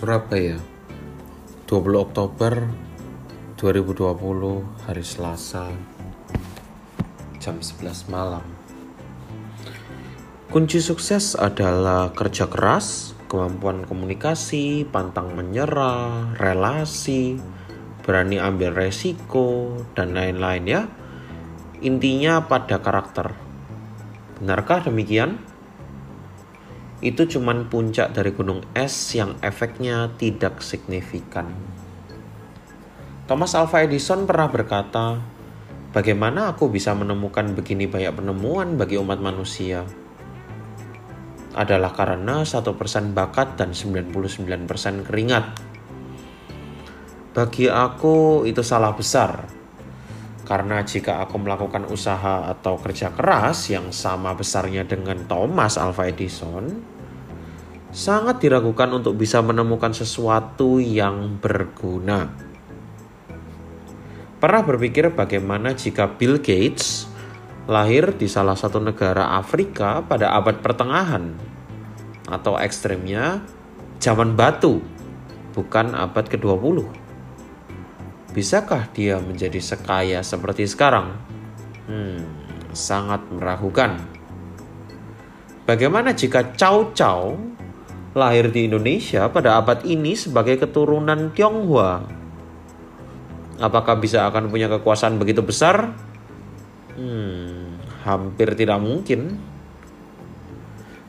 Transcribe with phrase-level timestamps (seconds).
[0.00, 0.56] Surabaya
[1.68, 2.72] 20 Oktober
[3.60, 5.68] 2020 hari Selasa
[7.36, 8.40] jam 11 malam
[10.48, 17.36] Kunci sukses adalah kerja keras, kemampuan komunikasi, pantang menyerah, relasi,
[18.00, 20.82] berani ambil resiko, dan lain-lain ya.
[21.84, 23.36] Intinya pada karakter.
[24.40, 25.49] Benarkah demikian?
[27.00, 31.48] Itu cuman puncak dari gunung es yang efeknya tidak signifikan.
[33.24, 35.16] Thomas Alva Edison pernah berkata,
[35.96, 39.88] "Bagaimana aku bisa menemukan begini banyak penemuan bagi umat manusia?"
[41.56, 45.56] Adalah karena satu persen bakat dan 99% keringat.
[47.30, 49.59] Bagi aku itu salah besar.
[50.50, 56.82] Karena jika aku melakukan usaha atau kerja keras yang sama besarnya dengan Thomas Alva Edison,
[57.94, 62.34] sangat diragukan untuk bisa menemukan sesuatu yang berguna.
[64.42, 67.06] Pernah berpikir bagaimana jika Bill Gates
[67.70, 71.30] lahir di salah satu negara Afrika pada abad pertengahan
[72.26, 73.38] atau ekstrimnya
[74.02, 74.82] zaman batu,
[75.54, 77.09] bukan abad ke-20.
[78.30, 81.18] Bisakah dia menjadi sekaya seperti sekarang?
[81.90, 82.22] Hmm,
[82.70, 83.98] sangat meragukan.
[85.66, 87.34] Bagaimana jika Chow Chow
[88.14, 92.06] lahir di Indonesia pada abad ini sebagai keturunan Tionghoa?
[93.58, 95.90] Apakah bisa akan punya kekuasaan begitu besar?
[96.94, 99.42] Hmm, hampir tidak mungkin.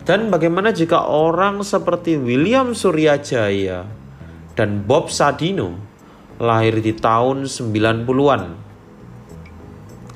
[0.02, 3.86] Dan bagaimana jika orang seperti William Suryajaya
[4.58, 5.91] dan Bob Sadino
[6.42, 8.58] lahir di tahun 90-an.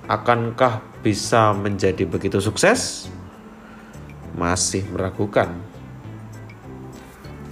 [0.09, 3.13] Akankah bisa menjadi begitu sukses?
[4.33, 5.53] Masih meragukan.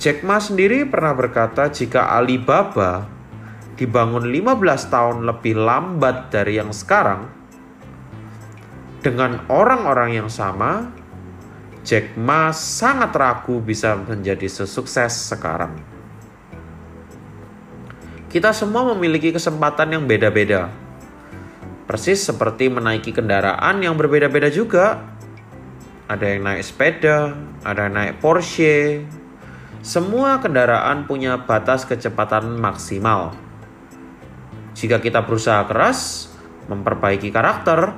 [0.02, 3.06] Jack Ma sendiri pernah berkata jika Alibaba
[3.78, 7.30] dibangun 15 tahun lebih lambat dari yang sekarang
[9.06, 10.90] dengan orang-orang yang sama,
[11.86, 15.93] Jack Ma sangat ragu bisa menjadi sesukses sekarang.
[18.34, 20.66] Kita semua memiliki kesempatan yang beda-beda.
[21.86, 25.06] Persis seperti menaiki kendaraan yang berbeda-beda juga.
[26.10, 29.06] Ada yang naik sepeda, ada yang naik Porsche.
[29.86, 33.38] Semua kendaraan punya batas kecepatan maksimal.
[34.74, 36.34] Jika kita berusaha keras
[36.74, 37.94] memperbaiki karakter,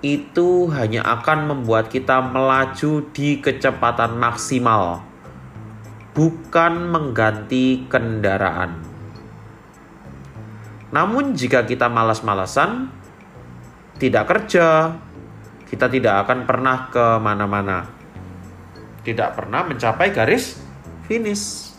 [0.00, 5.04] itu hanya akan membuat kita melaju di kecepatan maksimal,
[6.16, 8.85] bukan mengganti kendaraan.
[10.96, 12.88] Namun jika kita malas-malasan,
[14.00, 14.96] tidak kerja,
[15.68, 17.84] kita tidak akan pernah ke mana-mana.
[19.04, 20.56] Tidak pernah mencapai garis
[21.04, 21.76] finish.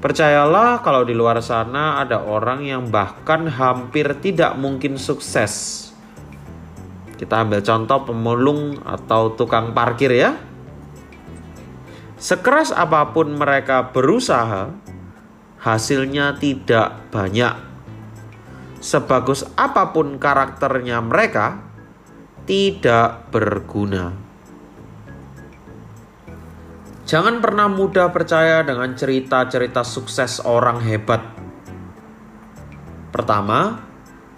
[0.00, 5.84] Percayalah kalau di luar sana ada orang yang bahkan hampir tidak mungkin sukses.
[7.20, 10.32] Kita ambil contoh pemulung atau tukang parkir ya.
[12.16, 14.72] Sekeras apa pun mereka berusaha,
[15.58, 17.54] hasilnya tidak banyak.
[18.78, 21.58] Sebagus apa pun karakternya mereka,
[22.46, 24.14] tidak berguna.
[27.08, 31.24] Jangan pernah mudah percaya dengan cerita-cerita sukses orang hebat.
[33.08, 33.80] Pertama,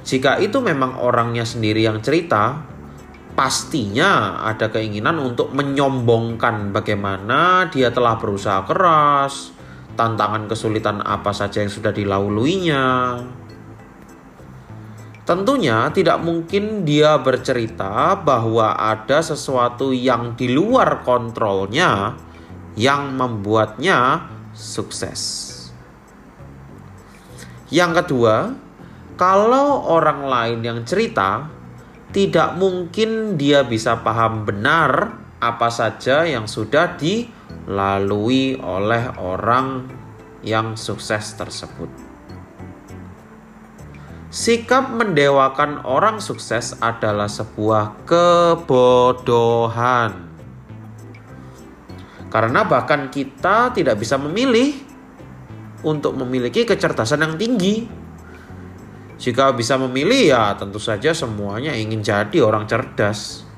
[0.06, 2.62] jika itu memang orangnya sendiri yang cerita,
[3.34, 9.50] pastinya ada keinginan untuk menyombongkan bagaimana dia telah berusaha keras,
[10.00, 13.20] tantangan kesulitan apa saja yang sudah dilaluinya.
[15.28, 22.16] Tentunya tidak mungkin dia bercerita bahwa ada sesuatu yang di luar kontrolnya
[22.80, 24.24] yang membuatnya
[24.56, 25.52] sukses.
[27.68, 28.56] Yang kedua,
[29.20, 31.46] kalau orang lain yang cerita,
[32.10, 37.24] tidak mungkin dia bisa paham benar apa saja yang sudah di
[37.64, 39.88] lalui oleh orang
[40.44, 41.88] yang sukses tersebut.
[44.30, 49.50] Sikap mendewakan orang sukses adalah sebuah kebodohan.
[52.30, 54.78] Karena bahkan kita tidak bisa memilih
[55.82, 57.90] untuk memiliki kecerdasan yang tinggi.
[59.18, 63.49] Jika bisa memilih ya tentu saja semuanya ingin jadi orang cerdas.